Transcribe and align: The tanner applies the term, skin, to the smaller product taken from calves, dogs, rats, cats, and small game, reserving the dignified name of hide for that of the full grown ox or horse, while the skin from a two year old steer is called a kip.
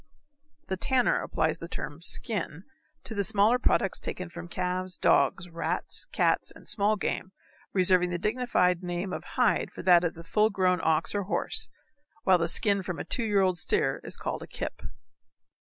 The 0.67 0.77
tanner 0.77 1.21
applies 1.21 1.59
the 1.59 1.67
term, 1.67 2.01
skin, 2.01 2.63
to 3.03 3.13
the 3.13 3.23
smaller 3.23 3.59
product 3.59 4.01
taken 4.01 4.31
from 4.31 4.47
calves, 4.47 4.97
dogs, 4.97 5.47
rats, 5.47 6.05
cats, 6.11 6.51
and 6.51 6.67
small 6.67 6.95
game, 6.95 7.33
reserving 7.71 8.09
the 8.09 8.17
dignified 8.17 8.81
name 8.81 9.13
of 9.13 9.23
hide 9.37 9.69
for 9.71 9.83
that 9.83 10.03
of 10.03 10.15
the 10.15 10.23
full 10.23 10.49
grown 10.49 10.79
ox 10.81 11.13
or 11.13 11.21
horse, 11.25 11.69
while 12.23 12.39
the 12.39 12.47
skin 12.47 12.81
from 12.81 12.97
a 12.97 13.05
two 13.05 13.23
year 13.27 13.41
old 13.41 13.59
steer 13.59 14.01
is 14.03 14.17
called 14.17 14.41
a 14.41 14.47
kip. 14.47 14.81